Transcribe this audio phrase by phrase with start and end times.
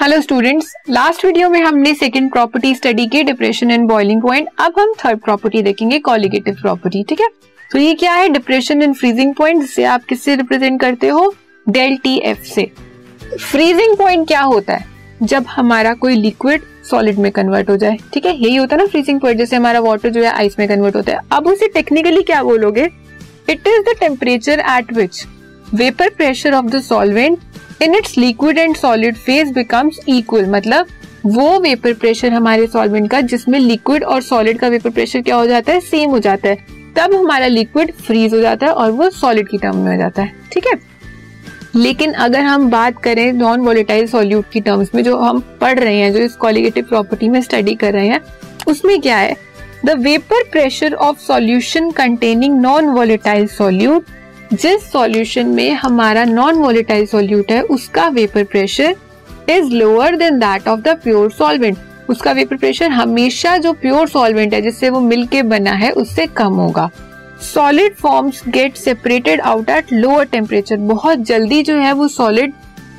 [0.00, 4.74] Hello students last video में हमने second property study की डिप्रेशन एंड बॉइलिंग पॉइंट अब
[4.78, 7.28] हम थर्ड प्रॉपर्टी देखेंगे कॉलिगेटिव प्रॉपर्टी ठीक है?
[7.72, 8.28] तो ये क्या है?
[8.28, 11.34] डिप्रेशन एंड फ्रीजिंग पॉइंट जिसे आप किससे रिप्रेजेंट करते हो?
[11.68, 12.70] डेल टी एफ़ से।
[13.40, 14.84] फ्रीजिंग पॉइंट क्या होता है?
[15.22, 18.36] जब हमारा कोई लिक्विड सॉलिड में कन्वर्ट हो जाए, ठीक है?
[18.36, 21.12] यही होता है ना फ्रीजिंग पॉइंट जैसे हमारा वाटर जो है आइस में कन्वर्ट होता
[21.12, 22.84] है। अब उसे टेक्निकली क्या बोलोगे?
[23.48, 25.24] It is the temperature at which
[25.74, 27.38] vapour pressure of the solvent
[27.82, 30.86] in its liquid and solid phase becomes equal मतलब
[31.26, 35.46] वो वेपर प्रेशर हमारे सॉल्वेंट का, जिसमें लिक्विड और सॉलिड का वेपर प्रेशर क्या हो
[35.46, 35.80] जाता है?
[35.80, 36.58] सेम हो जाता है।
[36.96, 40.22] तब हमारा लिक्विड फ्रीज हो जाता है और वो सॉलिड की टर्म में हो जाता
[40.22, 40.72] है। ठीक है?
[41.76, 45.96] लेकिन अगर हम बात करें नॉन वोलेटाइल सॉल्यूट की टर्म्स में, जो हम पढ़ रहे
[45.96, 48.20] हैं, जो इस कॉलिगेटिव प्रॉपर्टी में स्टडी कर रहे हैं,
[48.66, 49.36] उसमें क्या है?
[49.84, 54.04] The vapour pressure of solution containing non volatile solute
[54.52, 58.94] जिस सॉल्यूशन में हमारा नॉन वोलेटाइल सॉल्यूट है, उसका vapour pressure
[59.50, 61.76] is lower than that of the pure solvent
[62.08, 66.52] उसका वेपर प्रेशर हमेशा जो प्योर सॉल्वेंट है, जिससे वो मिलके बना है, उससे कम
[66.52, 66.88] होगा।
[67.44, 72.52] Solid forms get separated out at lower temperature बहुत जल्दी जो है वो सॉलिड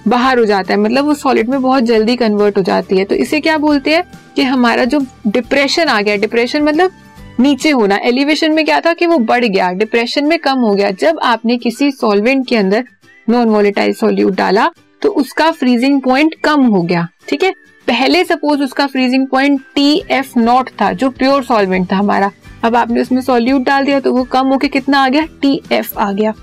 [0.08, 3.16] बाहर हो जाता है। मतलब वो सॉलिड में बहुत जल्दी कन्वर्ट हो जाती है। तो
[3.16, 4.04] इसे क्या बोलते हैं
[4.36, 6.92] कि हमारा जो डिप्रेशन आ गया डिप्रेशन मतलब
[7.40, 10.92] नीचे होना। एलिवेशन में क्या था कि वो बढ़ गया। डिप्रेशन में कम हो गया।
[10.92, 12.84] जब आपने किसी सॉल्वेंट के अंदर
[13.28, 14.70] नॉन वोलेटाइल सॉल्यूट डाला
[15.02, 17.52] तो उसका फ्रीजिंग पॉइंट कम हो गया। ठीक है?
[17.88, 22.32] पहले सपोज़ उसका freezing point T F naught था, जो प्योर सॉल्वेंट था हमारा।
[22.64, 25.26] अब आपने उसमें सॉल्यूट डाल दिया तो वो कम होके कितना आ गया?
[25.42, 26.34] टी एफ़ आ गया।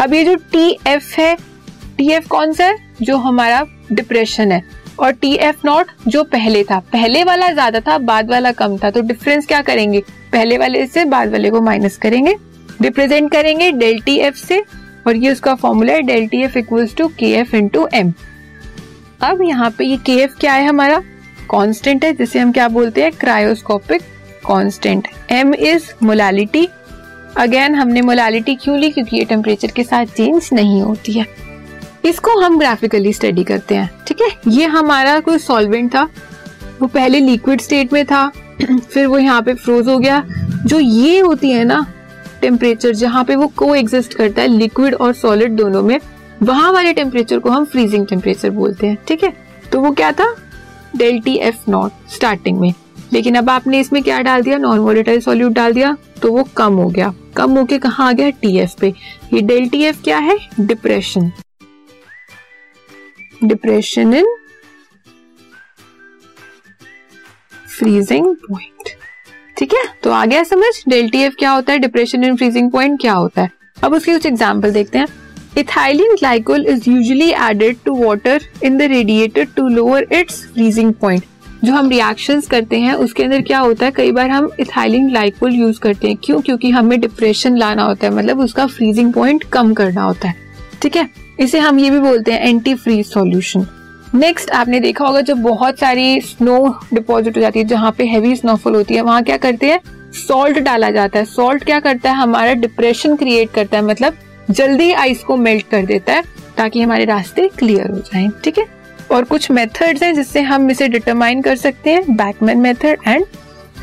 [0.00, 1.36] अब ये जो टी एफ़ है
[1.98, 2.76] टी एफ़ कौन सा है?
[3.02, 4.62] जो हमारा डिप्रेशन है।
[5.02, 8.90] और टी एफ़ नॉट जो पहले था। पहले वाला ज़्यादा था, बाद वाला कम था।
[8.90, 10.00] तो डिफरेंस क्या करेंगे?
[10.32, 12.34] पहले वाले से, बाद वाले को माइनस करेंगे।
[12.82, 14.62] रिप्रेजेंट करेंगे डेल टी एफ़ से
[15.06, 18.12] और ये उसका फॉर्मूला है del T F equals to K F into M
[19.22, 20.98] अब यहाँ पे ये के एफ़ क्या है हमारा?
[21.50, 23.12] कांस्टेंट है, जिसे हम क्या बोलते हैं?
[23.12, 24.02] Cryoscopic
[24.46, 26.68] constant M is molality
[27.36, 28.90] again हमने मोलालिटी क्यों ली?
[28.90, 31.26] क्योंकि ये टेम्परेचर के साथ चेंज नहीं होती है।
[32.04, 33.90] इसको हम ग्राफिकली स्टडी करते हैं।
[34.22, 36.02] है ये हमारा कोई सॉल्वेंट था।
[36.80, 38.26] वो पहले लिक्विड स्टेट में था।
[38.62, 40.22] फिर वो यहाँ पे फ्रोज हो गया।
[40.66, 41.84] जो ये होती है ना
[42.40, 45.98] टेम्परेचर जहाँ पे वो को एग्जिस्ट करता है लिक्विड और सॉलिड दोनों में,
[46.42, 49.32] वहाँ वाले टेम्परेचर को हम फ्रीजिंग टेम्परेचर बोलते हैं, ठीक है?
[49.72, 50.34] तो वो क्या था?
[50.96, 52.72] Del T F naught starting में।
[53.12, 54.58] लेकिन अब आपने इसमें क्या डाल दिया?
[54.58, 58.30] नॉन वोलेटाइल सॉल्यूट डाल दिया तो वो कम हो गया। कम होके कहा आ गया?
[58.30, 58.92] टी एफ़ पे।
[59.34, 60.38] ये डेल टी एफ़ क्या है?
[60.60, 61.30] Depression
[63.44, 64.26] depression in
[67.78, 68.90] freezing point
[69.56, 69.82] ठीक है?
[70.02, 70.72] तो आ गया समझ?
[70.88, 71.78] डेल्टी एफ़ क्या होता है?
[71.78, 73.50] डिप्रेशन इन फ्रीजिंग पॉइंट क्या होता है?
[73.84, 75.06] अब उसके कुछ एग्ज़ाम्पल देखते हैं।
[75.58, 81.24] Ethylene glycol is usually added to water in the radiator to lower its freezing point
[81.64, 83.92] जो हम रिएक्शंस करते हैं, उसके अंदर क्या होता है?
[83.92, 86.40] कई बार हम इथाइलिन ग्लाइकोल यूज़ करते हैं। क्यों?
[86.40, 90.34] क्योंकि हमें डिप्रेशन लाना होता है। मतलब उसका फ्रीजिंग पॉइंट कम करना होता है।
[90.82, 91.08] ठीक है?
[91.40, 93.66] इसे हम ये भी बोलते हैं एंटी फ्रीज सॉल्यूशन
[94.14, 96.58] नेक्स्ट आपने देखा होगा जब बहुत सारी स्नो
[96.94, 99.80] डिपॉजिट हो जाती है, जहाँ पे हैवी स्नोफॉल होती है, वहाँ क्या करते हैं?
[100.18, 101.24] सॉल्ट डाला जाता है.
[101.24, 102.16] सॉल्ट क्या करता है?
[102.16, 104.16] हमारा डिप्रेशन क्रिएट करता है मतलब
[104.50, 106.22] जल्दी आइस को मेल्ट कर देता है,
[106.56, 108.66] ताकि हमारे रास्ते क्लियर हो जाए, ठीक है?
[109.10, 113.24] और कुछ मेथड्स हैं जिससे हम इसे डिटरमाइन कर सकते हैं Beckmann method and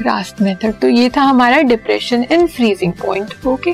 [0.01, 3.73] Rast method तो ये था हमारा depression in freezing point okay